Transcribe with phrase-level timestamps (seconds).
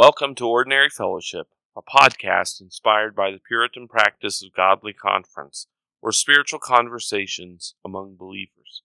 [0.00, 5.66] Welcome to Ordinary Fellowship, a podcast inspired by the Puritan practice of godly conference,
[6.00, 8.80] or spiritual conversations among believers.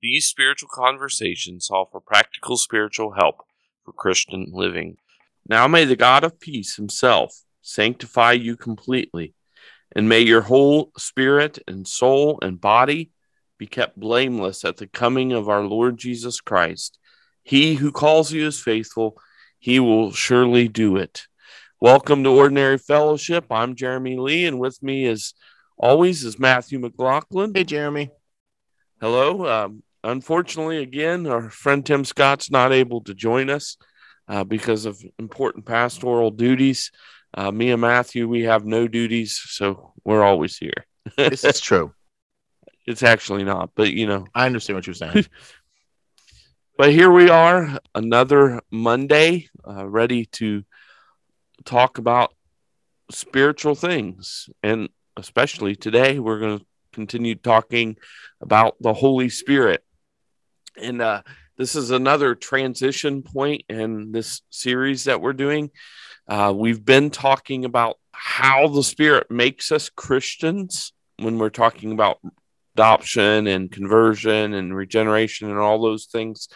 [0.00, 3.42] These spiritual conversations offer practical spiritual help
[3.84, 4.96] for Christian living.
[5.46, 9.34] Now may the God of peace himself sanctify you completely,
[9.94, 13.10] and may your whole spirit and soul and body
[13.58, 16.98] be kept blameless at the coming of our Lord Jesus Christ.
[17.42, 19.18] He who calls you is faithful
[19.66, 21.26] he will surely do it.
[21.80, 23.46] Welcome to Ordinary Fellowship.
[23.50, 25.34] I'm Jeremy Lee, and with me, as
[25.76, 27.50] always, is Matthew McLaughlin.
[27.52, 28.12] Hey, Jeremy.
[29.00, 29.44] Hello.
[29.44, 33.76] Um, unfortunately, again, our friend Tim Scott's not able to join us
[34.28, 36.92] uh, because of important pastoral duties.
[37.34, 40.86] Uh, me and Matthew, we have no duties, so we're always here.
[41.16, 41.92] this is true.
[42.86, 45.26] It's actually not, but you know, I understand what you're saying.
[46.78, 50.62] But here we are, another Monday, uh, ready to
[51.64, 52.34] talk about
[53.10, 54.50] spiritual things.
[54.62, 57.96] And especially today, we're going to continue talking
[58.42, 59.82] about the Holy Spirit.
[60.76, 61.22] And uh,
[61.56, 65.70] this is another transition point in this series that we're doing.
[66.28, 72.18] Uh, we've been talking about how the Spirit makes us Christians when we're talking about
[72.76, 76.48] adoption and conversion and regeneration and all those things.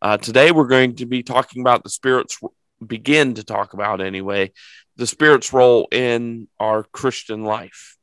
[0.00, 2.40] Uh, today, we're going to be talking about the Spirit's,
[2.84, 4.50] begin to talk about anyway,
[4.96, 7.98] the Spirit's role in our Christian life.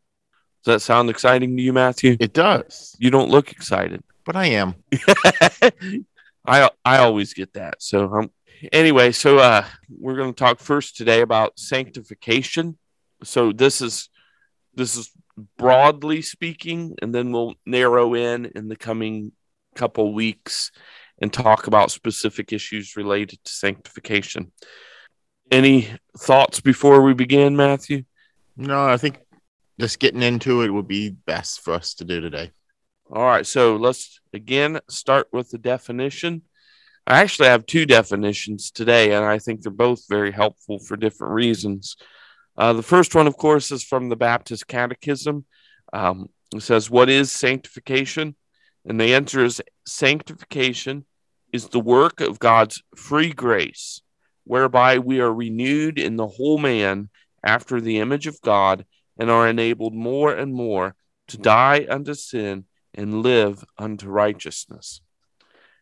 [0.63, 2.17] Does that sound exciting to you, Matthew?
[2.19, 2.95] It does.
[2.99, 4.75] You don't look excited, but I am.
[6.45, 7.81] I I always get that.
[7.81, 8.31] So um,
[8.71, 12.77] anyway, so uh, we're going to talk first today about sanctification.
[13.23, 14.09] So this is
[14.75, 15.11] this is
[15.57, 19.31] broadly speaking, and then we'll narrow in in the coming
[19.75, 20.71] couple weeks
[21.21, 24.51] and talk about specific issues related to sanctification.
[25.51, 28.03] Any thoughts before we begin, Matthew?
[28.57, 29.19] No, I think
[29.79, 32.51] just getting into it would be best for us to do today.
[33.11, 36.41] All right, so let's again start with the definition.
[37.05, 41.33] I actually have two definitions today, and I think they're both very helpful for different
[41.35, 41.97] reasons.
[42.57, 45.45] Uh, the first one, of course, is from the Baptist Catechism.
[45.91, 48.35] Um, it says, What is sanctification?
[48.85, 51.05] And the answer is sanctification
[51.51, 54.01] is the work of God's free grace,
[54.43, 57.09] whereby we are renewed in the whole man
[57.43, 58.85] after the image of God
[59.17, 60.95] and are enabled more and more
[61.27, 65.01] to die unto sin and live unto righteousness.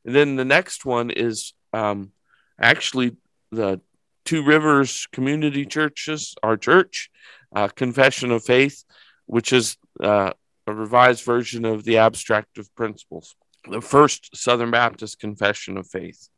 [0.05, 2.11] And then the next one is um,
[2.59, 3.17] actually
[3.51, 3.81] the
[4.25, 7.09] Two Rivers Community Churches, our church,
[7.56, 8.84] uh, Confession of Faith,
[9.25, 10.31] which is uh,
[10.67, 13.35] a revised version of the abstract of principles,
[13.69, 16.29] the first Southern Baptist confession of faith.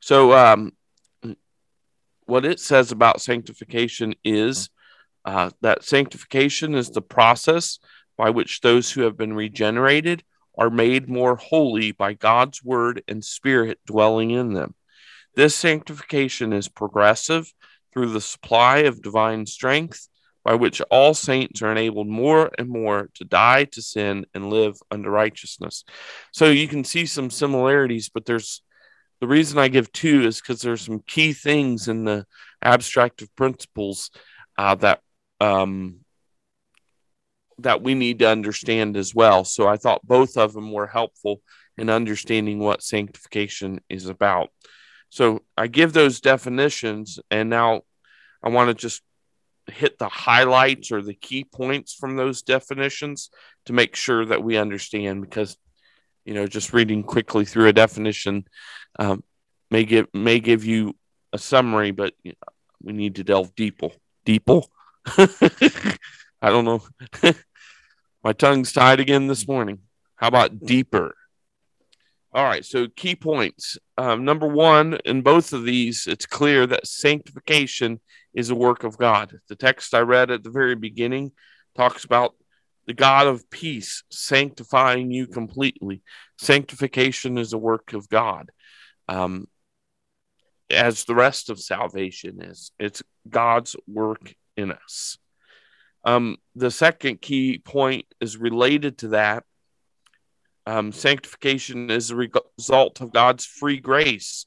[0.00, 0.72] So, um,
[2.26, 4.70] what it says about sanctification is
[5.24, 7.78] uh, that sanctification is the process
[8.16, 10.22] by which those who have been regenerated
[10.56, 14.74] are made more holy by God's word and spirit dwelling in them.
[15.36, 17.52] This sanctification is progressive
[17.92, 20.08] through the supply of divine strength
[20.44, 24.76] by which all saints are enabled more and more to die to sin and live
[24.90, 25.84] unto righteousness.
[26.32, 28.62] So you can see some similarities, but there's
[29.20, 32.26] the reason I give two is because there's some key things in the
[32.60, 34.10] abstract of principles
[34.58, 35.00] uh, that
[35.40, 36.00] um,
[37.58, 39.44] that we need to understand as well.
[39.44, 41.40] So I thought both of them were helpful
[41.78, 44.50] in understanding what sanctification is about.
[45.14, 47.82] So I give those definitions, and now
[48.42, 49.00] I want to just
[49.68, 53.30] hit the highlights or the key points from those definitions
[53.66, 55.56] to make sure that we understand because
[56.24, 58.44] you know just reading quickly through a definition
[58.98, 59.22] um,
[59.70, 60.96] may give may give you
[61.32, 62.52] a summary but you know,
[62.82, 63.90] we need to delve deeper
[64.24, 64.62] deeper.
[65.06, 66.82] I don't know.
[68.24, 69.78] My tongue's tied again this morning.
[70.16, 71.14] How about deeper
[72.34, 76.86] all right so key points um, number one in both of these it's clear that
[76.86, 78.00] sanctification
[78.34, 79.38] is a work of God.
[79.48, 81.32] The text I read at the very beginning
[81.76, 82.34] talks about
[82.86, 86.02] the God of peace sanctifying you completely.
[86.38, 88.50] Sanctification is a work of God,
[89.08, 89.46] um,
[90.68, 92.72] as the rest of salvation is.
[92.78, 95.16] It's God's work in us.
[96.04, 99.44] Um, the second key point is related to that.
[100.66, 104.46] Um, sanctification is a result of God's free grace.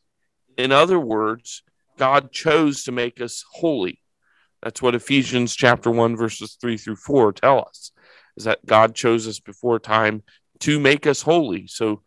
[0.57, 1.63] In other words,
[1.97, 4.01] God chose to make us holy.
[4.63, 7.91] That's what Ephesians chapter 1 verses 3 through 4 tell us.
[8.35, 10.23] Is that God chose us before time
[10.59, 11.67] to make us holy.
[11.67, 12.01] So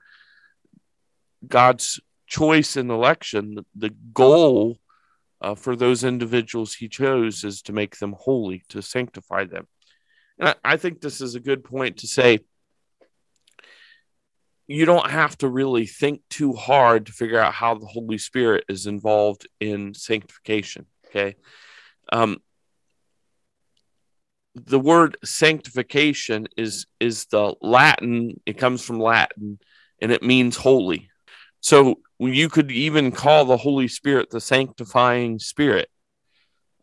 [1.46, 4.78] God's choice and election, the goal
[5.40, 9.66] uh, for those individuals he chose is to make them holy, to sanctify them.
[10.38, 12.40] And I, I think this is a good point to say
[14.70, 18.64] you don't have to really think too hard to figure out how the Holy Spirit
[18.68, 20.86] is involved in sanctification.
[21.08, 21.34] Okay.
[22.12, 22.38] Um,
[24.54, 28.40] the word sanctification is is the Latin.
[28.46, 29.58] It comes from Latin,
[30.00, 31.10] and it means holy.
[31.60, 35.88] So you could even call the Holy Spirit the sanctifying Spirit.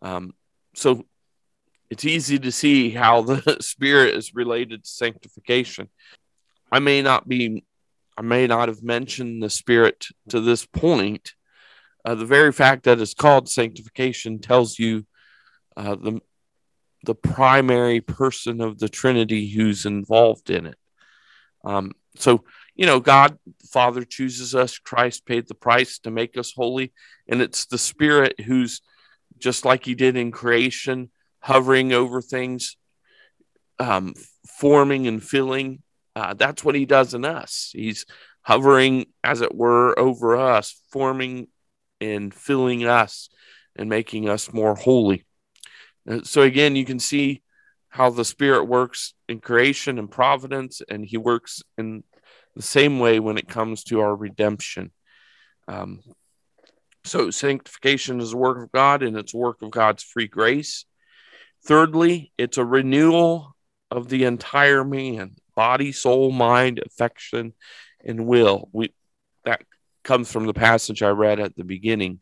[0.02, 0.34] Um,
[0.76, 1.06] so
[1.90, 5.88] it's easy to see how the Spirit is related to sanctification.
[6.70, 7.64] I may not be
[8.18, 11.34] I may not have mentioned the Spirit to this point.
[12.04, 15.06] Uh, the very fact that it's called sanctification tells you
[15.76, 16.20] uh, the
[17.04, 20.78] the primary person of the Trinity who's involved in it.
[21.64, 22.44] Um, so
[22.76, 23.38] you know, God
[23.72, 24.80] Father chooses us.
[24.80, 26.94] Christ paid the price to make us holy,
[27.28, 28.82] and it's the Spirit who's
[29.38, 32.78] just like He did in creation, hovering over things,
[33.78, 34.16] um,
[34.60, 35.84] forming and filling
[36.18, 37.70] uh, that's what he does in us.
[37.74, 38.08] He's
[38.42, 41.48] hovering, as it were, over us, forming
[42.02, 43.30] and filling us
[43.76, 45.26] and making us more holy.
[46.10, 47.44] Uh, so, again, you can see
[47.90, 52.04] how the Spirit works in creation and providence, and he works in
[52.56, 54.92] the same way when it comes to our redemption.
[55.68, 56.00] Um,
[57.04, 60.86] so, sanctification is a work of God, and it's a work of God's free grace.
[61.64, 63.56] Thirdly, it's a renewal
[63.92, 67.54] of the entire man body, soul, mind, affection,
[68.06, 68.70] and will.
[68.72, 68.94] We
[69.44, 69.64] that
[70.04, 72.20] comes from the passage I read at the beginning.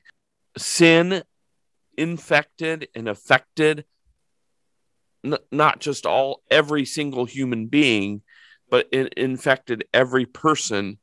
[0.57, 1.21] Sin
[1.97, 3.83] infected and affected
[5.23, 8.21] n- not just all every single human being,
[8.71, 10.97] but it infected every person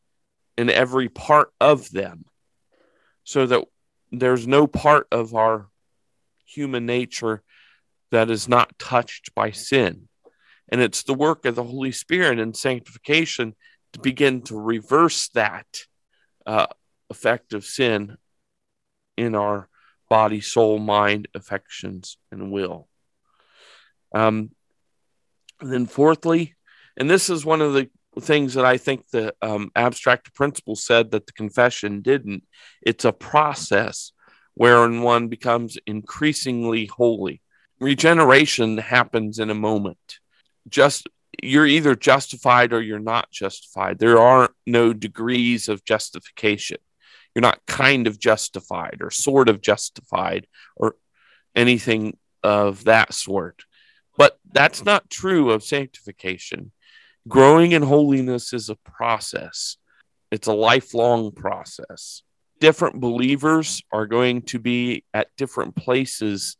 [0.56, 2.24] in every part of them.
[3.24, 3.64] So that
[4.10, 5.68] there's no part of our
[6.46, 7.42] human nature
[8.10, 10.08] that is not touched by sin.
[10.72, 13.54] And it's the work of the Holy Spirit and sanctification
[13.92, 15.66] to begin to reverse that
[16.46, 16.66] uh,
[17.10, 18.16] effect of sin
[19.18, 19.68] in our
[20.08, 22.88] body, soul, mind, affections, and will.
[24.14, 24.52] Um,
[25.60, 26.54] and then, fourthly,
[26.96, 27.90] and this is one of the
[28.20, 32.44] things that I think the um, abstract principle said that the confession didn't.
[32.80, 34.12] It's a process
[34.54, 37.42] wherein one becomes increasingly holy.
[37.78, 40.20] Regeneration happens in a moment
[40.68, 41.08] just
[41.42, 43.98] you're either justified or you're not justified.
[43.98, 46.78] There aren't no degrees of justification.
[47.34, 50.96] You're not kind of justified or sort of justified or
[51.56, 53.64] anything of that sort.
[54.16, 56.72] But that's not true of sanctification.
[57.28, 59.76] Growing in holiness is a process,
[60.30, 62.22] it's a lifelong process.
[62.60, 66.56] Different believers are going to be at different places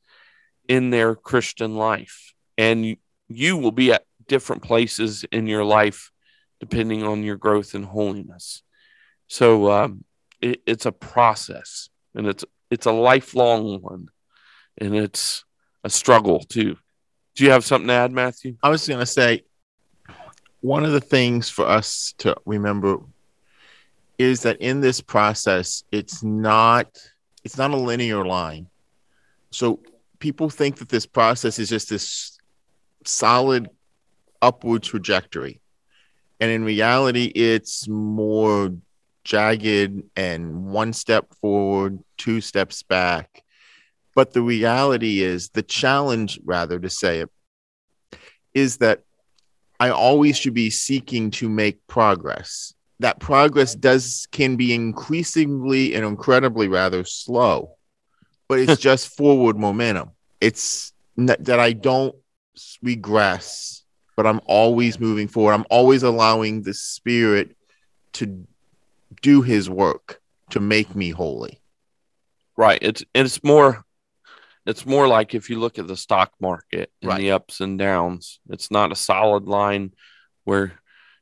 [0.69, 2.33] in their Christian life.
[2.59, 2.97] And
[3.37, 6.11] you will be at different places in your life
[6.61, 8.63] depending on your growth in holiness.
[9.27, 10.05] So um,
[10.41, 14.09] it, it's a process, and it's it's a lifelong one,
[14.79, 15.45] and it's
[15.85, 16.77] a struggle too.
[17.35, 18.57] Do you have something to add, Matthew?
[18.63, 19.45] I was going to say
[20.61, 22.99] one of the things for us to remember
[24.19, 26.87] is that in this process, it's not
[27.45, 28.69] it's not a linear line.
[29.51, 29.81] So
[30.21, 32.39] people think that this process is just this
[33.09, 33.69] solid
[34.41, 35.61] upward trajectory.
[36.41, 38.75] And in reality, it's more
[39.25, 43.45] jagged and one step forward, two steps back.
[44.15, 47.31] But the reality is, the challenge, rather to say it,
[48.53, 49.03] is that
[49.81, 52.75] I always should be seeking to make progress.
[53.01, 57.77] That progress does can be increasingly and incredibly rather slow,
[58.49, 60.11] but it's just forward momentum.
[60.41, 62.15] It's that I don't
[62.83, 63.83] regress,
[64.17, 65.55] but I'm always moving forward.
[65.55, 67.57] I'm always allowing the spirit
[68.15, 68.47] to
[69.21, 71.61] do his work to make me holy.
[72.57, 72.79] Right.
[72.83, 73.85] It's it's more
[74.67, 77.19] it's more like if you look at the stock market and right.
[77.19, 79.93] the ups and downs, it's not a solid line
[80.45, 80.73] where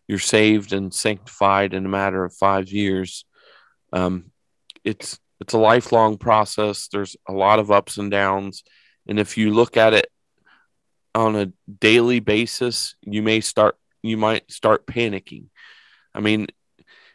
[0.08, 3.24] you're saved and sanctified in a matter of five years.
[3.92, 4.32] Um,
[4.84, 6.88] it's it's a lifelong process.
[6.88, 8.64] There's a lot of ups and downs,
[9.06, 10.10] and if you look at it
[11.14, 15.46] on a daily basis, you may start you might start panicking.
[16.14, 16.46] I mean,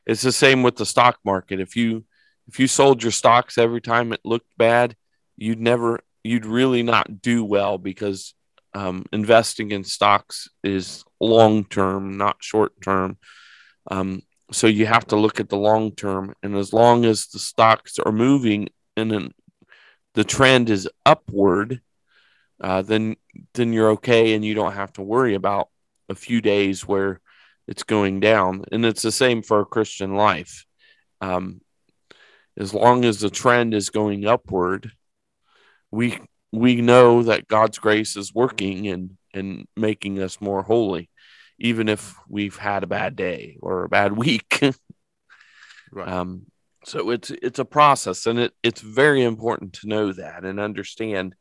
[0.06, 1.60] it's the same with the stock market.
[1.60, 2.06] If you
[2.48, 4.96] if you sold your stocks every time it looked bad,
[5.38, 8.34] you'd never you'd really not do well because
[8.74, 13.18] um, investing in stocks is long term, not short term.
[13.90, 14.22] Um,
[14.52, 17.98] so you have to look at the long term, and as long as the stocks
[18.00, 19.34] are moving and an
[20.14, 21.82] the trend is upward,
[22.62, 23.16] uh, then
[23.54, 25.70] then you're okay and you don't have to worry about
[26.10, 27.20] a few days where
[27.68, 28.64] it's going down.
[28.72, 30.66] And it's the same for a Christian life.
[31.22, 31.62] Um,
[32.58, 34.92] as long as the trend is going upward,
[35.92, 36.18] we
[36.52, 41.10] we know that God's grace is working and and making us more holy,
[41.60, 44.62] even if we've had a bad day or a bad week.
[45.92, 46.08] right.
[46.08, 46.46] Um,
[46.86, 51.36] so it's it's a process, and it it's very important to know that and understand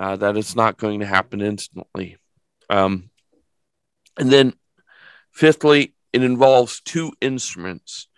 [0.00, 2.16] uh, that it's not going to happen instantly.
[2.70, 3.10] Um,
[4.18, 4.54] and then,
[5.30, 8.08] fifthly, it involves two instruments: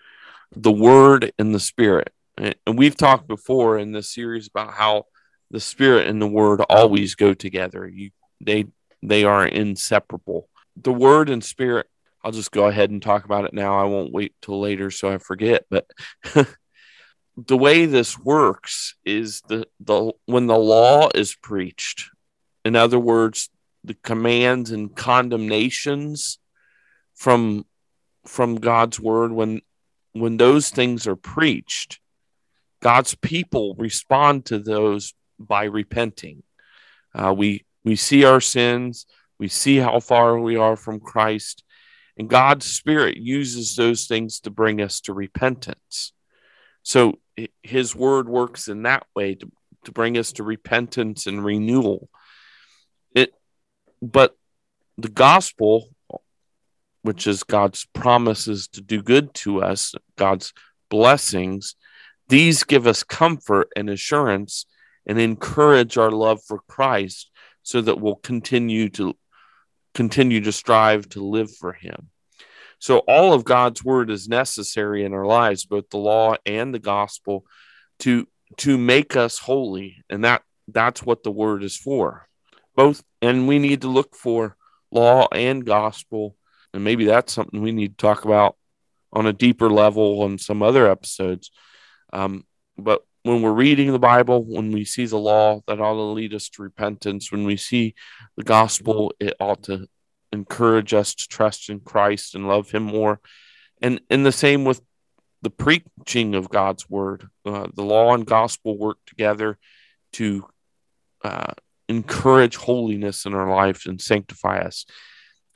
[0.54, 2.12] the Word and the Spirit.
[2.38, 5.06] And we've talked before in this series about how
[5.50, 7.88] the Spirit and the Word always go together.
[7.88, 8.10] You
[8.40, 8.66] they
[9.02, 10.48] they are inseparable.
[10.76, 11.88] The Word and Spirit
[12.24, 13.80] I'll just go ahead and talk about it now.
[13.80, 15.64] I won't wait till later so I forget.
[15.68, 15.90] But
[17.36, 22.10] the way this works is the, the when the law is preached,
[22.64, 23.48] in other words,
[23.84, 26.38] the commands and condemnations
[27.14, 27.64] from
[28.26, 29.62] from God's word, when
[30.12, 32.00] when those things are preached,
[32.80, 36.42] God's people respond to those by repenting.
[37.14, 39.06] Uh, we we see our sins,
[39.38, 41.64] we see how far we are from Christ,
[42.16, 46.12] and God's Spirit uses those things to bring us to repentance.
[46.82, 47.18] So
[47.62, 49.50] his word works in that way to,
[49.84, 52.08] to bring us to repentance and renewal.
[53.14, 53.32] It
[54.00, 54.36] but
[54.98, 55.88] the gospel,
[57.02, 60.52] which is God's promises to do good to us, God's
[60.90, 61.76] blessings,
[62.28, 64.66] these give us comfort and assurance
[65.06, 67.30] and encourage our love for Christ
[67.62, 69.16] so that we'll continue to
[69.94, 72.08] continue to strive to live for him.
[72.82, 76.80] So all of God's word is necessary in our lives, both the law and the
[76.80, 77.46] gospel,
[78.00, 82.26] to to make us holy, and that that's what the word is for.
[82.74, 84.56] Both, and we need to look for
[84.90, 86.34] law and gospel,
[86.74, 88.56] and maybe that's something we need to talk about
[89.12, 91.52] on a deeper level on some other episodes.
[92.12, 92.44] Um,
[92.76, 96.34] but when we're reading the Bible, when we see the law, that ought to lead
[96.34, 97.30] us to repentance.
[97.30, 97.94] When we see
[98.36, 99.86] the gospel, it ought to
[100.32, 103.20] encourage us to trust in Christ and love Him more.
[103.80, 104.80] And and the same with
[105.42, 107.28] the preaching of God's word.
[107.44, 109.58] Uh, the law and gospel work together
[110.12, 110.46] to
[111.22, 111.52] uh,
[111.88, 114.86] encourage holiness in our life and sanctify us.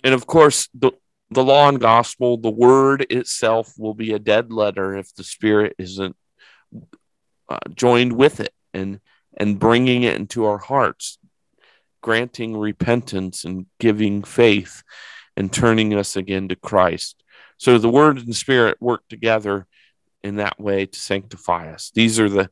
[0.02, 0.92] And of course, the
[1.30, 5.74] the law and gospel, the word itself will be a dead letter if the Spirit
[5.78, 6.16] isn't
[7.48, 9.00] uh, joined with it and
[9.36, 11.18] and bringing it into our hearts,
[12.02, 14.82] granting repentance and giving faith
[15.36, 17.22] and turning us again to Christ.
[17.58, 19.66] So the word and spirit work together
[20.22, 21.90] in that way to sanctify us.
[21.94, 22.50] These are the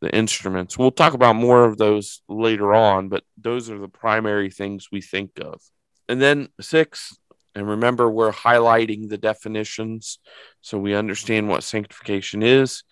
[0.00, 0.78] the instruments.
[0.78, 5.02] We'll talk about more of those later on, but those are the primary things we
[5.02, 5.60] think of.
[6.08, 7.16] And then six,
[7.54, 10.18] and remember we're highlighting the definitions
[10.62, 12.82] so we understand what sanctification is.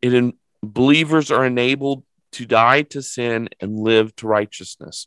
[0.00, 5.06] It in, believers are enabled to die to sin and live to righteousness.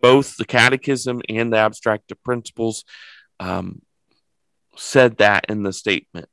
[0.00, 2.84] Both the Catechism and the Abstract of Principles
[3.40, 3.82] um,
[4.76, 6.28] said that in the statement.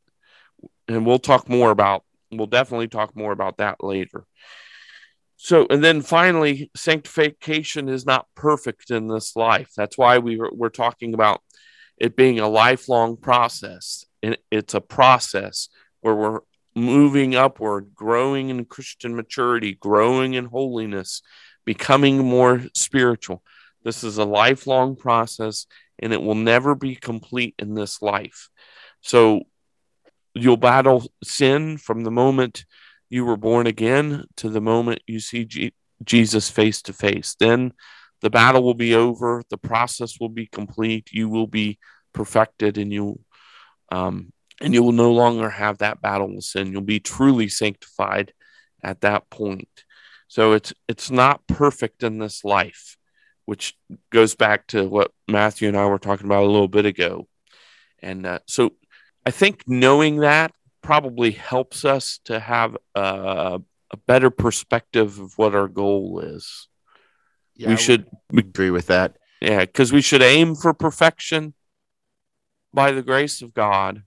[0.88, 4.26] And we'll talk more about, we'll definitely talk more about that later.
[5.38, 9.72] So, and then finally, sanctification is not perfect in this life.
[9.76, 11.42] That's why we were, we're talking about
[11.98, 14.06] it being a lifelong process.
[14.22, 15.70] And it's a process
[16.02, 16.40] where we're
[16.76, 21.22] moving upward, growing in Christian maturity, growing in holiness,
[21.66, 23.44] becoming more spiritual.
[23.84, 25.66] This is a lifelong process
[26.00, 28.50] and it will never be complete in this life.
[29.02, 29.44] So
[30.34, 32.66] you'll battle sin from the moment
[33.10, 35.74] you were born again to the moment you see G-
[36.04, 37.36] Jesus face to face.
[37.40, 37.74] Then
[38.22, 41.78] the battle will be over, the process will be complete, you will be
[42.14, 43.20] perfected, and you
[43.92, 46.72] um, and you will no longer have that battle with sin.
[46.72, 48.34] You'll be truly sanctified
[48.84, 49.84] at that point.
[50.28, 52.98] So it's it's not perfect in this life,
[53.46, 53.78] which
[54.10, 57.28] goes back to what Matthew and I were talking about a little bit ago.
[58.02, 58.72] And uh, so
[59.26, 65.56] I think knowing that probably helps us to have a, a better perspective of what
[65.56, 66.68] our goal is.
[67.56, 69.16] Yeah, we should agree with that.
[69.40, 71.54] Yeah, because we should aim for perfection
[72.74, 74.04] by the grace of God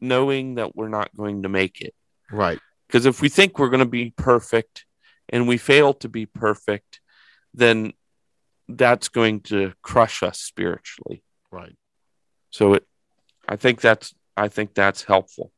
[0.00, 1.94] knowing that we're not going to make it.
[2.30, 2.58] Right.
[2.86, 4.84] Because if we think we're going to be perfect
[5.28, 7.00] and we fail to be perfect,
[7.54, 7.92] then
[8.68, 11.22] that's going to crush us spiritually.
[11.50, 11.76] Right.
[12.50, 12.86] So it
[13.48, 15.52] I think that's I think that's helpful.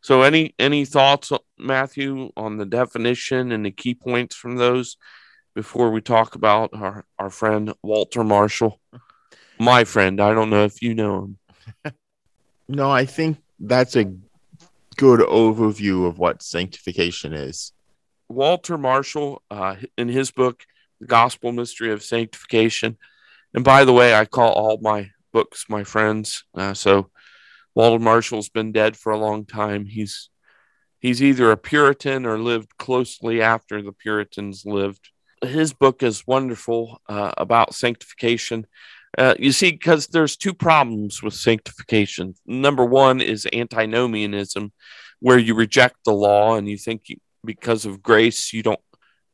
[0.00, 4.96] So any any thoughts Matthew, on the definition and the key points from those
[5.54, 8.80] before we talk about our, our friend Walter Marshall?
[9.58, 11.36] My friend, I don't know if you know
[11.84, 11.94] him.
[12.68, 14.04] no, I think that's a
[14.96, 17.72] good overview of what sanctification is.
[18.28, 20.64] Walter Marshall, uh, in his book,
[21.06, 22.98] Gospel Mystery of Sanctification,
[23.54, 26.44] and by the way, I call all my books my friends.
[26.54, 27.10] Uh, so
[27.74, 29.86] Walter Marshall's been dead for a long time.
[29.86, 30.28] He's
[31.00, 35.10] he's either a Puritan or lived closely after the Puritans lived.
[35.42, 38.66] His book is wonderful uh, about sanctification.
[39.16, 42.34] Uh, you see, because there's two problems with sanctification.
[42.46, 44.72] Number one is antinomianism,
[45.18, 48.80] where you reject the law and you think you, because of grace you don't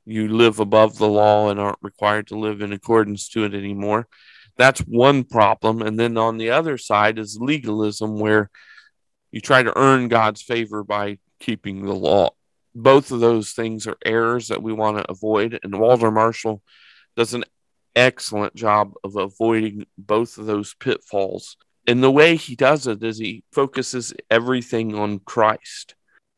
[0.07, 4.07] you live above the law and aren't required to live in accordance to it anymore.
[4.57, 5.83] That's one problem.
[5.83, 8.51] And then on the other side is legalism, where
[9.31, 12.31] you try to earn God's favor by keeping the law.
[12.75, 15.59] Both of those things are errors that we want to avoid.
[15.63, 16.63] And Walter Marshall
[17.17, 17.45] does an
[17.95, 21.57] excellent job of avoiding both of those pitfalls.
[21.87, 25.95] And the way he does it is he focuses everything on Christ.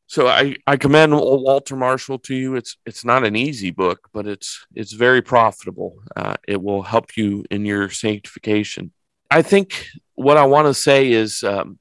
[0.09, 2.57] So I, I commend Walter Marshall to you.
[2.57, 5.97] It's it's not an easy book, but it's it's very profitable.
[6.17, 8.91] Uh, it will help you in your sanctification.
[9.31, 11.79] I think what I want to say is um,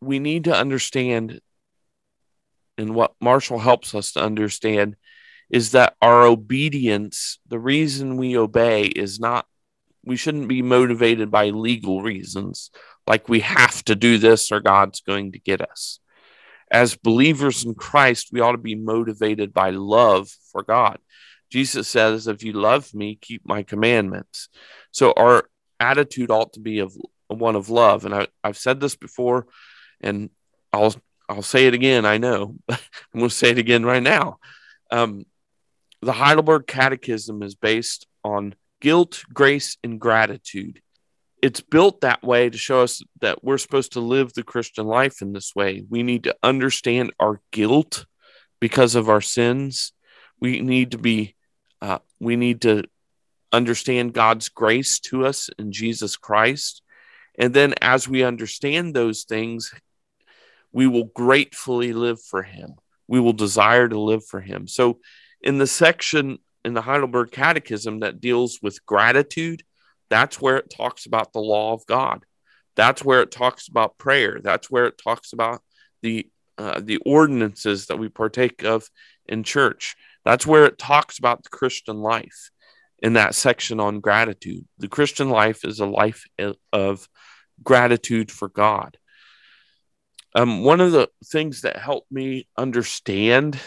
[0.00, 1.42] we need to understand,
[2.78, 4.96] and what Marshall helps us to understand,
[5.50, 9.44] is that our obedience, the reason we obey, is not
[10.02, 12.70] we shouldn't be motivated by legal reasons,
[13.06, 16.00] like we have to do this or God's going to get us
[16.74, 20.98] as believers in Christ, we ought to be motivated by love for God.
[21.48, 24.48] Jesus says, If you love me, keep my commandments.
[24.90, 26.92] So our attitude ought to be of
[27.28, 28.04] one of love.
[28.04, 29.46] And I, I've said this before,
[30.00, 30.30] and
[30.72, 30.96] I'll
[31.28, 32.04] I'll say it again.
[32.04, 32.56] I know.
[32.68, 32.78] I'm
[33.14, 34.38] going to say it again right now.
[34.90, 35.26] Um,
[36.02, 40.82] the Heidelberg Catechism is based on guilt, grace, and gratitude
[41.44, 45.20] it's built that way to show us that we're supposed to live the Christian life
[45.20, 45.84] in this way.
[45.90, 48.06] We need to understand our guilt
[48.60, 49.92] because of our sins.
[50.40, 51.36] We need to be,
[51.82, 52.84] uh, we need to
[53.52, 56.80] understand God's grace to us in Jesus Christ.
[57.38, 59.70] And then as we understand those things,
[60.72, 62.76] we will gratefully live for Him.
[63.06, 64.66] We will desire to live for Him.
[64.66, 65.00] So,
[65.42, 69.62] in the section in the Heidelberg Catechism that deals with gratitude,
[70.10, 72.24] that's where it talks about the law of God.
[72.76, 74.40] That's where it talks about prayer.
[74.42, 75.62] That's where it talks about
[76.02, 78.88] the uh, the ordinances that we partake of
[79.26, 79.96] in church.
[80.24, 82.50] That's where it talks about the Christian life
[83.02, 84.64] in that section on gratitude.
[84.78, 86.24] The Christian life is a life
[86.72, 87.08] of
[87.62, 88.96] gratitude for God.
[90.34, 93.58] Um, one of the things that helped me understand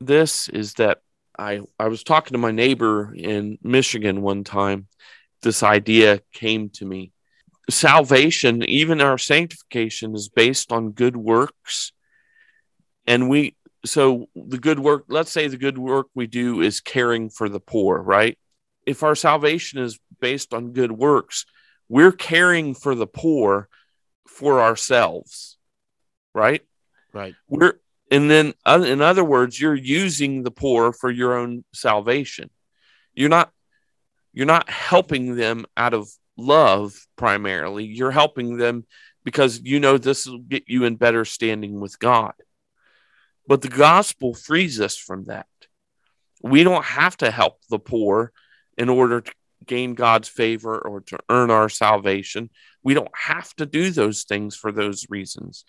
[0.00, 0.98] this is that
[1.38, 4.88] I, I was talking to my neighbor in Michigan one time,
[5.42, 7.12] this idea came to me.
[7.70, 11.92] Salvation, even our sanctification, is based on good works.
[13.06, 17.30] And we, so the good work, let's say the good work we do is caring
[17.30, 18.38] for the poor, right?
[18.86, 21.44] If our salvation is based on good works,
[21.88, 23.68] we're caring for the poor
[24.26, 25.58] for ourselves,
[26.34, 26.62] right?
[27.12, 27.34] Right.
[27.48, 27.74] We're,
[28.10, 32.50] and then uh, in other words, you're using the poor for your own salvation.
[33.14, 33.52] You're not
[34.38, 37.84] you're not helping them out of love primarily.
[37.84, 38.86] You're helping them
[39.24, 42.34] because you know this will get you in better standing with God.
[43.48, 45.48] But the gospel frees us from that.
[46.40, 48.30] We don't have to help the poor
[48.76, 49.32] in order to
[49.66, 52.48] gain God's favor or to earn our salvation.
[52.84, 55.64] We don't have to do those things for those reasons.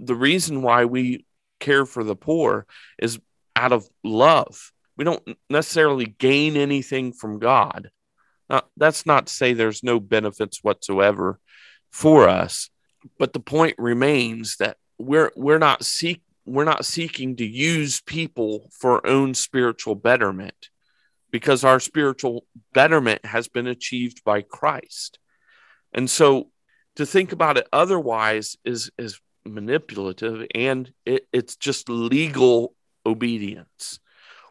[0.00, 1.24] The reason why we
[1.60, 2.66] care for the poor
[2.98, 3.20] is
[3.54, 4.72] out of love.
[4.96, 7.90] We don't necessarily gain anything from God,
[8.48, 11.38] now, that's not to say there's no benefits whatsoever
[11.90, 12.70] for us,
[13.18, 18.70] but the point remains that we're we're not seek we're not seeking to use people
[18.72, 20.70] for our own spiritual betterment
[21.30, 25.18] because our spiritual betterment has been achieved by Christ.
[25.92, 26.50] And so
[26.96, 32.74] to think about it otherwise is is manipulative and it, it's just legal
[33.06, 34.00] obedience.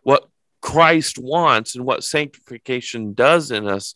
[0.03, 0.29] What
[0.61, 3.95] Christ wants and what sanctification does in us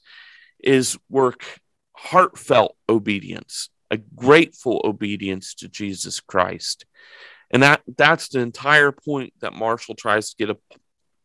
[0.64, 1.60] is work
[1.94, 6.86] heartfelt obedience, a grateful obedience to Jesus Christ.
[7.52, 10.58] And that that's the entire point that Marshall tries to get a,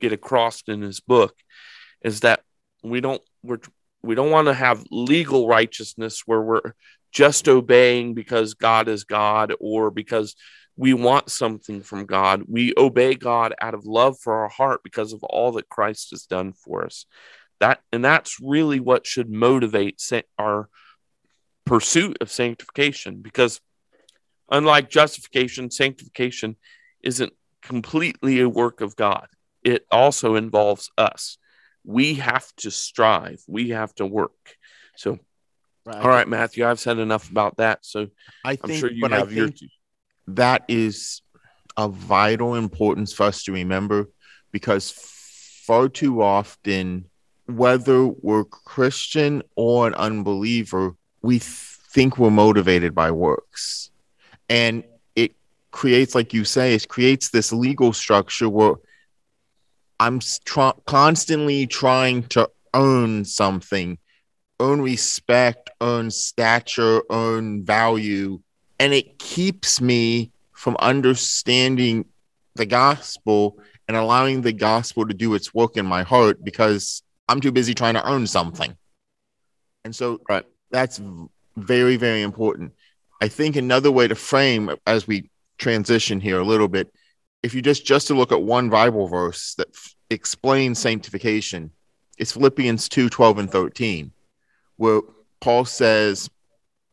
[0.00, 1.34] get across in his book
[2.02, 2.42] is that
[2.82, 3.58] we don't we're
[4.06, 6.72] we don't want to have legal righteousness where we're
[7.12, 10.34] just obeying because God is God or because
[10.76, 12.44] we want something from God.
[12.46, 16.24] We obey God out of love for our heart because of all that Christ has
[16.24, 17.06] done for us.
[17.60, 20.02] That and that's really what should motivate
[20.38, 20.68] our
[21.64, 23.60] pursuit of sanctification because
[24.50, 26.56] unlike justification, sanctification
[27.02, 29.26] isn't completely a work of God.
[29.64, 31.38] It also involves us.
[31.86, 33.42] We have to strive.
[33.46, 34.56] We have to work.
[34.96, 35.18] So
[35.86, 36.02] Right.
[36.02, 37.86] All right, Matthew, I've said enough about that.
[37.86, 38.08] So
[38.44, 39.50] I think, am sure you have your.
[40.26, 41.22] That is
[41.76, 44.08] of vital importance for us to remember
[44.50, 47.04] because far too often,
[47.46, 53.90] whether we're Christian or an unbeliever, we think we're motivated by works.
[54.48, 54.82] And
[55.14, 55.36] it
[55.70, 58.74] creates, like you say, it creates this legal structure where
[59.98, 63.98] I'm tr- constantly trying to earn something
[64.58, 68.40] own respect, own stature, own value.
[68.78, 72.06] And it keeps me from understanding
[72.54, 77.40] the gospel and allowing the gospel to do its work in my heart because I'm
[77.40, 78.76] too busy trying to earn something.
[79.84, 80.44] And so right.
[80.70, 81.00] that's
[81.56, 82.72] very, very important.
[83.20, 86.92] I think another way to frame as we transition here a little bit,
[87.46, 91.70] if you just just to look at one Bible verse that f- explains sanctification,
[92.18, 94.12] it's Philippians 2, 12 and 13
[94.76, 95.00] where
[95.40, 96.28] Paul says,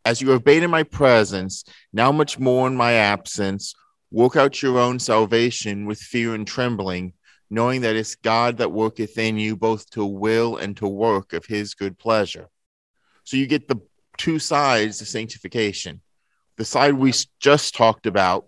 [0.05, 3.73] As you obeyed in my presence, now much more in my absence,
[4.11, 7.13] work out your own salvation with fear and trembling,
[7.49, 11.45] knowing that it's God that worketh in you both to will and to work of
[11.45, 12.47] his good pleasure.
[13.23, 13.81] So you get the
[14.17, 16.01] two sides of sanctification.
[16.57, 18.45] The side we just talked about,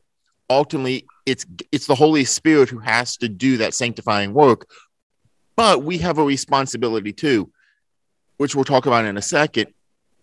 [0.50, 4.70] ultimately, it's it's the Holy Spirit who has to do that sanctifying work,
[5.56, 7.52] but we have a responsibility too
[8.38, 9.68] which we'll talk about in a second.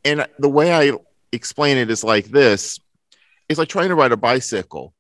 [0.05, 0.97] And the way I
[1.33, 2.79] explain it is like this
[3.49, 4.95] it's like trying to ride a bicycle.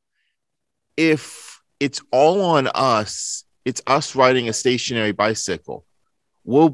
[0.96, 5.86] If it's all on us, it's us riding a stationary bicycle.
[6.44, 6.70] We're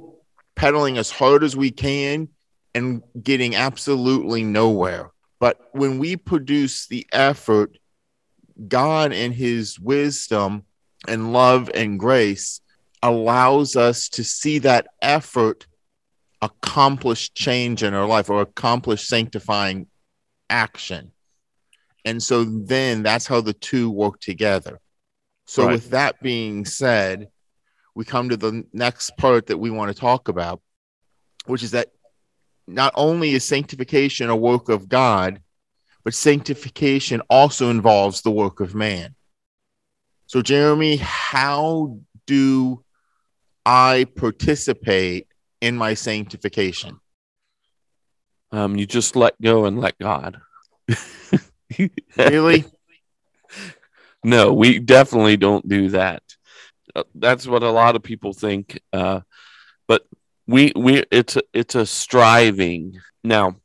[0.56, 2.28] pedaling as hard as we can
[2.74, 5.12] and getting absolutely nowhere.
[5.38, 7.78] But when we produce the effort,
[8.66, 10.64] God in his wisdom
[11.06, 12.60] and love and grace
[13.02, 15.66] allows us to see that effort
[16.42, 19.86] accomplish change in our life or accomplish sanctifying
[20.50, 21.12] action.
[22.04, 24.80] And so then that's how the two work together.
[25.46, 25.72] So, right.
[25.72, 27.28] with that being said,
[27.94, 30.60] we come to the next part that we want to talk about,
[31.46, 31.88] which is that
[32.66, 35.40] not only is sanctification a work of God,
[36.04, 39.14] but sanctification also involves the work of man.
[40.26, 42.84] So, Jeremy, how do
[43.64, 45.26] I participate
[45.60, 47.00] in my sanctification?
[48.50, 50.40] Um, you just let go and let God.
[52.16, 52.64] really?
[54.24, 56.22] No, we definitely don't do that.
[56.94, 58.80] Uh, that's what a lot of people think.
[58.92, 59.20] Uh,
[59.86, 60.06] but
[60.46, 62.98] we we it's a, it's a striving.
[63.22, 63.56] Now,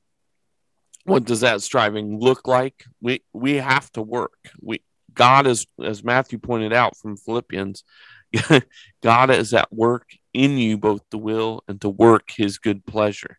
[1.06, 2.86] what does that striving look like?
[3.02, 4.38] We we have to work.
[4.62, 4.82] We
[5.14, 7.84] God is as Matthew pointed out from Philippians,
[9.04, 13.38] God is at work in you both to will and to work his good pleasure.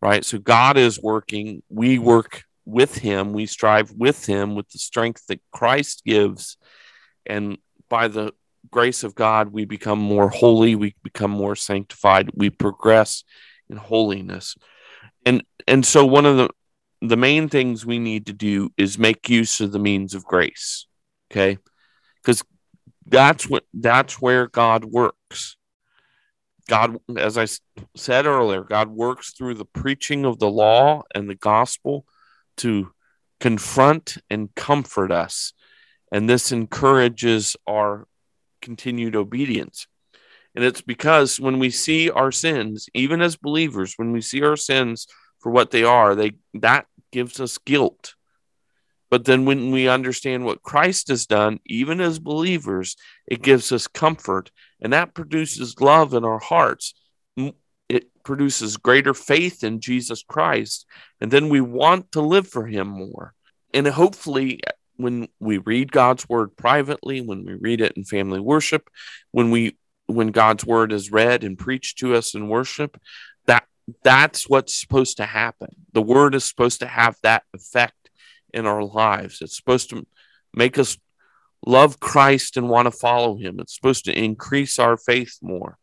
[0.00, 0.24] Right?
[0.24, 5.26] So God is working, we work with him, we strive with him with the strength
[5.26, 6.56] that Christ gives
[7.26, 8.32] and by the
[8.70, 13.24] grace of God we become more holy, we become more sanctified, we progress
[13.68, 14.56] in holiness.
[15.26, 16.50] And and so one of the
[17.00, 20.86] the main things we need to do is make use of the means of grace.
[21.30, 21.58] Okay?
[22.22, 22.42] Because
[23.06, 25.56] that's what that's where God works.
[26.68, 27.46] God, as I
[27.96, 32.04] said earlier, God works through the preaching of the law and the gospel
[32.58, 32.92] to
[33.40, 35.54] confront and comfort us.
[36.12, 38.06] And this encourages our
[38.60, 39.86] continued obedience.
[40.54, 44.56] And it's because when we see our sins, even as believers, when we see our
[44.56, 45.06] sins
[45.40, 48.14] for what they are, they that gives us guilt.
[49.10, 52.96] But then when we understand what Christ has done, even as believers,
[53.26, 56.94] it gives us comfort and that produces love in our hearts.
[57.88, 60.86] It produces greater faith in Jesus Christ.
[61.20, 63.32] And then we want to live for him more.
[63.72, 64.60] And hopefully,
[64.96, 68.90] when we read God's word privately, when we read it in family worship,
[69.30, 72.98] when we when God's word is read and preached to us in worship,
[74.04, 75.68] that's what's supposed to happen.
[75.92, 78.10] The word is supposed to have that effect
[78.54, 79.40] in our lives.
[79.42, 80.06] It's supposed to
[80.54, 80.98] make us
[81.66, 83.60] love Christ and want to follow him.
[83.60, 85.78] It's supposed to increase our faith more.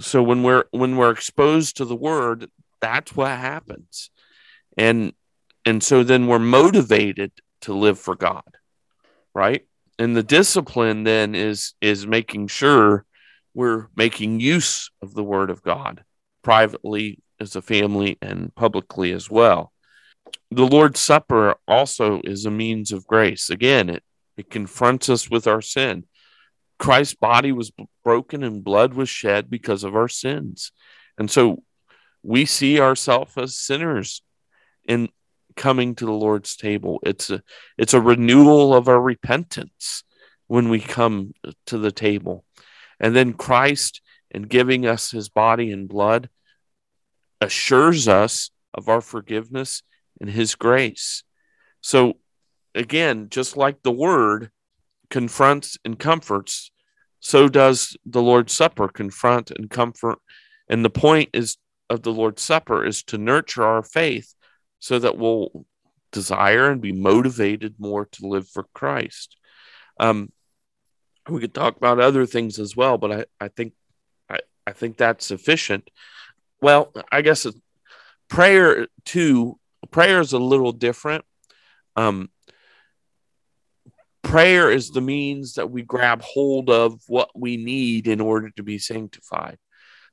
[0.00, 4.10] So when we're when we're exposed to the word, that's what happens.
[4.78, 5.12] And
[5.66, 8.44] and so then we're motivated to live for God.
[9.34, 9.66] right?
[9.98, 13.06] And the discipline then is is making sure
[13.54, 16.04] we're making use of the word of God
[16.42, 19.72] privately as a family and publicly as well.
[20.50, 23.50] The Lord's Supper also is a means of grace.
[23.50, 24.02] Again, it,
[24.36, 26.04] it confronts us with our sin.
[26.78, 27.70] Christ's body was
[28.02, 30.72] broken and blood was shed because of our sins.
[31.18, 31.62] And so
[32.22, 34.22] we see ourselves as sinners
[34.84, 35.10] in
[35.54, 36.98] coming to the Lord's table.
[37.04, 37.42] It's a
[37.78, 40.02] it's a renewal of our repentance
[40.48, 41.34] when we come
[41.66, 42.44] to the table.
[42.98, 46.28] And then Christ in giving us his body and blood
[47.40, 49.82] assures us of our forgiveness
[50.20, 51.22] and his grace.
[51.80, 52.14] So
[52.74, 54.50] again, just like the word
[55.10, 56.70] confronts and comforts,
[57.20, 60.18] so does the Lord's Supper confront and comfort.
[60.68, 61.56] And the point is
[61.90, 64.34] of the Lord's Supper is to nurture our faith
[64.78, 65.64] so that we'll
[66.12, 69.36] desire and be motivated more to live for Christ.
[69.98, 70.32] Um,
[71.28, 73.72] we could talk about other things as well, but I, I think
[74.28, 75.90] I, I think that's sufficient.
[76.64, 77.46] Well, I guess
[78.30, 79.58] prayer too.
[79.90, 81.26] Prayer is a little different.
[81.94, 82.30] Um,
[84.22, 88.62] prayer is the means that we grab hold of what we need in order to
[88.62, 89.58] be sanctified.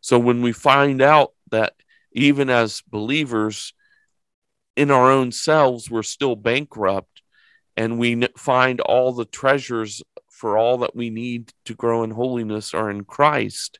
[0.02, 1.72] So when we find out that
[2.12, 3.74] even as believers
[4.76, 7.22] in our own selves, we're still bankrupt
[7.78, 12.74] and we find all the treasures for all that we need to grow in holiness
[12.74, 13.80] are in Christ,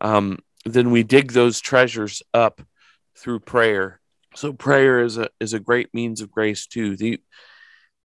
[0.00, 0.38] um,
[0.72, 2.60] then we dig those treasures up
[3.16, 4.00] through prayer.
[4.34, 6.96] So prayer is a is a great means of grace too.
[6.96, 7.20] The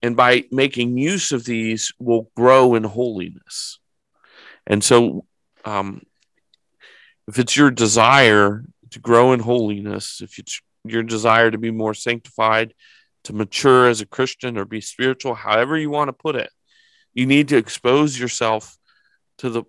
[0.01, 3.79] and by making use of these, we'll grow in holiness.
[4.65, 5.25] And so,
[5.63, 6.01] um,
[7.27, 11.93] if it's your desire to grow in holiness, if it's your desire to be more
[11.93, 12.73] sanctified,
[13.25, 16.49] to mature as a Christian or be spiritual, however you want to put it,
[17.13, 18.75] you need to expose yourself
[19.37, 19.63] to the,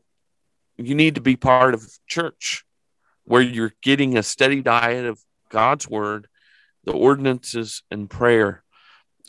[0.78, 2.64] you need to be part of church
[3.24, 6.28] where you're getting a steady diet of God's word,
[6.84, 8.62] the ordinances, and prayer.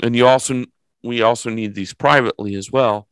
[0.02, 0.66] And you also,
[1.04, 3.08] we also need these privately as well.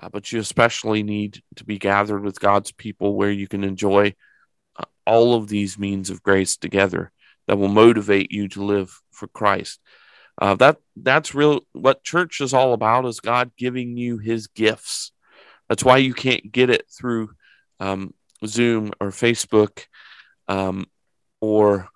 [0.00, 4.14] Uh, but you especially need to be gathered with God's people where you can enjoy
[4.76, 7.10] uh, all of these means of grace together
[7.48, 9.80] that will motivate you to live for Christ.
[10.40, 11.62] Uh, that that's real.
[11.72, 15.10] What church is all about is God giving you His gifts.
[15.68, 17.30] That's why you can't get it through
[17.80, 18.14] um,
[18.46, 19.86] Zoom or Facebook
[20.48, 20.86] um,
[21.40, 21.88] or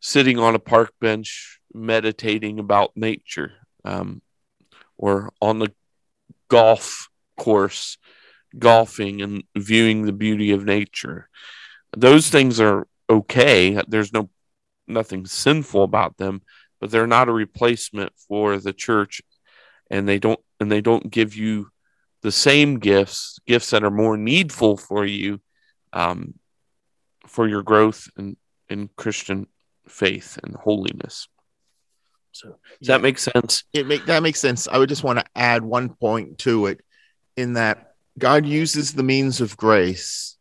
[0.00, 3.52] sitting on a park bench meditating about nature
[3.84, 4.20] um,
[4.96, 5.72] or on the
[6.48, 7.96] golf course
[8.58, 11.28] golfing and viewing the beauty of nature.
[11.96, 13.80] Those things are okay.
[13.86, 14.30] There's no
[14.86, 16.42] nothing sinful about them,
[16.80, 19.22] but they're not a replacement for the church
[19.90, 21.68] and they don't and they don't give you
[22.22, 25.40] the same gifts, gifts that are more needful for you
[25.92, 26.34] um,
[27.30, 28.36] for your growth in,
[28.68, 29.46] in Christian
[29.88, 31.28] faith and holiness.
[32.32, 33.64] So does that make sense?
[33.72, 34.68] It make that makes sense.
[34.68, 36.80] I would just want to add one point to it
[37.36, 40.36] in that God uses the means of grace,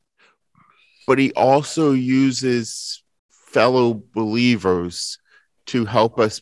[1.08, 5.18] but he also uses fellow believers
[5.68, 6.42] to help us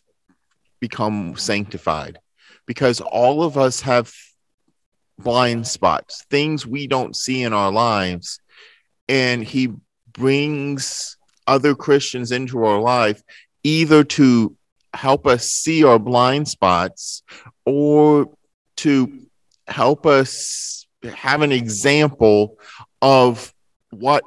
[0.80, 2.18] become sanctified
[2.66, 4.12] because all of us have
[5.18, 8.40] blind spots, things we don't see in our lives.
[9.08, 9.72] And he
[10.18, 13.22] brings other Christians into our life
[13.62, 14.54] either to
[14.92, 17.22] help us see our blind spots
[17.64, 18.30] or
[18.76, 19.26] to
[19.66, 22.58] help us have an example
[23.00, 23.52] of
[23.90, 24.22] what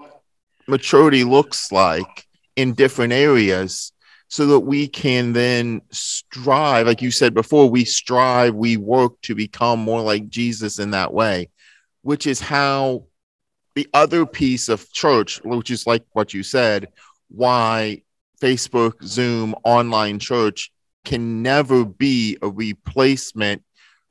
[0.68, 2.26] maturity looks like
[2.56, 3.92] in different areas
[4.28, 6.88] so that we can then strive.
[6.88, 11.14] Like you said before we strive we work to become more like jesus in that
[11.14, 11.50] way
[12.02, 13.04] which is how
[13.76, 16.88] the other piece of church which is like what you said
[17.30, 18.02] why
[18.40, 20.72] facebook zoom online church
[21.04, 23.64] can never be a replacement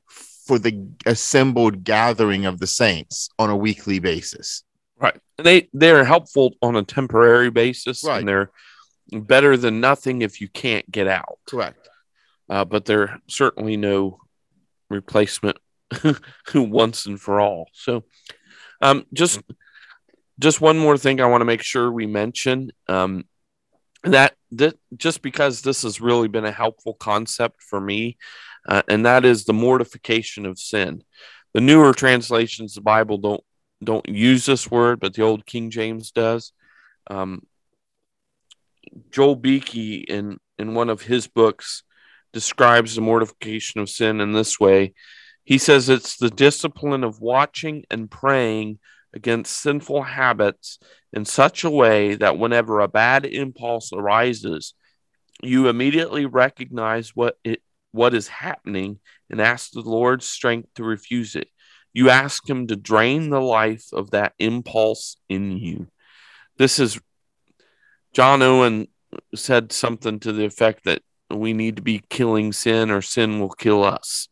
[0.07, 4.63] for the assembled gathering of the saints on a weekly basis
[4.99, 8.19] right they they're helpful on a temporary basis right.
[8.19, 8.51] and they're
[9.11, 11.39] better than nothing if you can't get out.
[11.47, 11.89] Correct.
[12.49, 14.19] Uh, but they're certainly no
[14.89, 15.57] replacement
[16.55, 17.69] once and for all.
[17.73, 18.03] So,
[18.81, 19.41] um, just
[20.39, 23.25] just one more thing I want to make sure we mention um,
[24.03, 28.17] that that just because this has really been a helpful concept for me,
[28.67, 31.03] uh, and that is the mortification of sin.
[31.53, 33.43] The newer translations of the Bible don't
[33.83, 36.53] don't use this word, but the old King James does.
[37.09, 37.45] Um,
[39.11, 41.83] Joel Beeke in in one of his books
[42.33, 44.93] describes the mortification of sin in this way.
[45.51, 48.79] He says it's the discipline of watching and praying
[49.13, 50.79] against sinful habits
[51.11, 54.75] in such a way that whenever a bad impulse arises,
[55.43, 57.61] you immediately recognize what it
[57.91, 61.49] what is happening and ask the Lord's strength to refuse it.
[61.91, 65.87] You ask him to drain the life of that impulse in you.
[66.57, 66.97] This is
[68.13, 68.87] John Owen
[69.35, 73.49] said something to the effect that we need to be killing sin or sin will
[73.49, 74.29] kill us.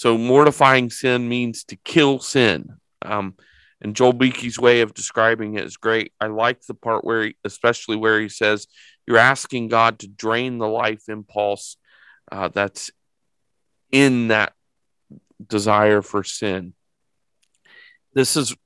[0.00, 2.70] So mortifying sin means to kill sin.
[3.02, 3.34] Um,
[3.82, 6.14] and Joel Beeke's way of describing it is great.
[6.18, 8.66] I like the part where, he, especially where he says,
[9.06, 11.76] you're asking God to drain the life impulse
[12.32, 12.90] uh, that's
[13.92, 14.54] in that
[15.46, 16.72] desire for sin.
[18.14, 18.56] This is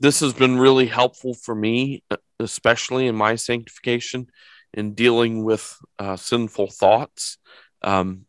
[0.00, 2.02] this has been really helpful for me,
[2.40, 4.26] especially in my sanctification,
[4.74, 7.38] in dealing with uh, sinful thoughts.
[7.80, 8.26] Um,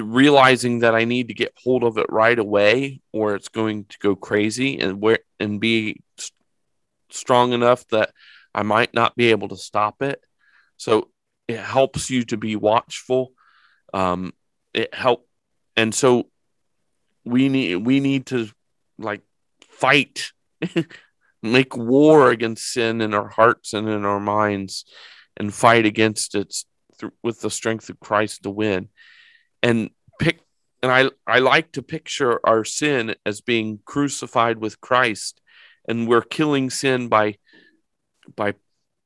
[0.00, 3.98] realizing that I need to get hold of it right away, or it's going to
[3.98, 6.32] go crazy, and where and be st-
[7.10, 8.10] strong enough that
[8.54, 10.24] I might not be able to stop it.
[10.76, 11.10] So
[11.48, 13.32] it helps you to be watchful.
[13.92, 14.32] Um,
[14.74, 15.26] it help,
[15.76, 16.28] and so
[17.24, 18.48] we need we need to
[18.98, 19.22] like
[19.68, 20.32] fight,
[21.42, 24.84] make war against sin in our hearts and in our minds,
[25.36, 26.54] and fight against it
[27.00, 28.88] th- with the strength of Christ to win.
[29.62, 30.40] And pick
[30.82, 35.40] and I I like to picture our sin as being crucified with Christ,
[35.88, 37.36] and we're killing sin by
[38.34, 38.54] by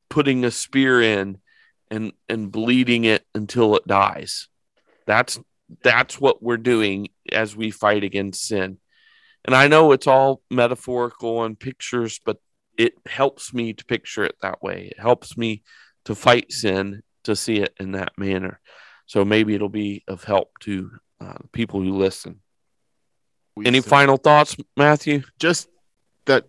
[0.08, 1.38] putting a spear in
[1.90, 4.48] and and bleeding it until it dies.
[5.06, 5.38] That's
[5.82, 8.78] that's what we're doing as we fight against sin.
[9.44, 12.38] And I know it's all metaphorical and pictures, but
[12.76, 14.88] it helps me to picture it that way.
[14.90, 15.62] It helps me
[16.04, 18.60] to fight sin to see it in that manner.
[19.06, 20.90] So maybe it'll be of help to
[21.20, 22.40] uh, people who listen.
[23.54, 25.22] We Any final thoughts, Matthew?
[25.38, 25.68] Just
[26.26, 26.44] that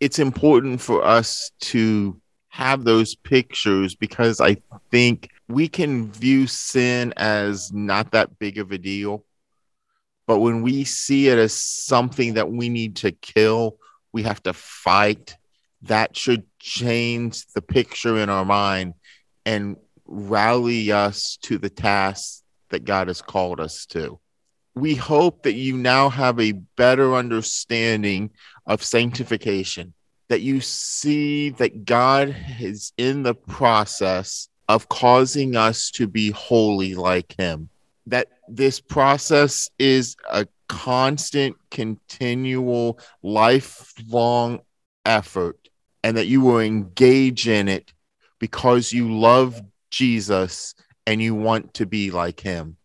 [0.00, 4.58] it's important for us to have those pictures because I
[4.90, 9.24] think we can view sin as not that big of a deal.
[10.26, 13.78] But when we see it as something that we need to kill,
[14.12, 15.36] we have to fight,
[15.82, 18.94] that should change the picture in our mind
[19.44, 24.18] and rally us to the task that God has called us to.
[24.74, 28.30] We hope that you now have a better understanding
[28.66, 29.94] of sanctification,
[30.28, 36.94] that you see that God is in the process of causing us to be holy
[36.94, 37.68] like Him,
[38.06, 44.60] that this process is a constant, continual, lifelong
[45.04, 45.68] effort,
[46.02, 47.92] and that you will engage in it
[48.38, 49.60] because you love
[49.94, 50.74] Jesus
[51.06, 52.76] and you want to be like Him.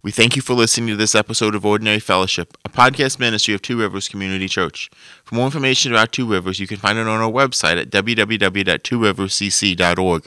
[0.00, 3.62] We thank you for listening to this episode of Ordinary Fellowship, a podcast ministry of
[3.62, 4.88] Two Rivers Community Church.
[5.24, 10.26] For more information about Two Rivers, you can find it on our website at www.tworiverscc.org.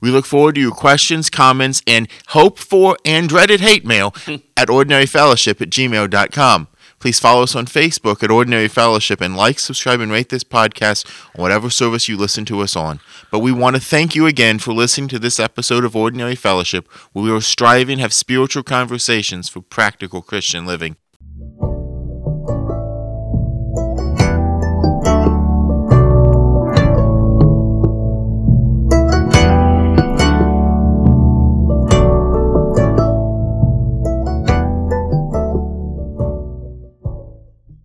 [0.00, 4.14] We look forward to your questions, comments, and hope for and dreaded hate mail
[4.56, 6.68] at ordinaryfellowship at gmail.com.
[7.00, 11.06] Please follow us on Facebook at Ordinary Fellowship and like, subscribe, and rate this podcast
[11.34, 13.00] on whatever service you listen to us on.
[13.30, 16.86] But we want to thank you again for listening to this episode of Ordinary Fellowship,
[17.12, 20.96] where we are striving to have spiritual conversations for practical Christian living.